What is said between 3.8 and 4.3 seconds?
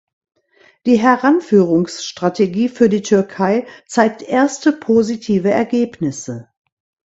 zeigt